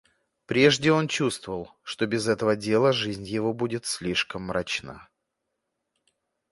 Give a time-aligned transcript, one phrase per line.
[0.47, 5.07] Прежде он чувствовал, что без этого дела жизнь его будет слишком мрачна.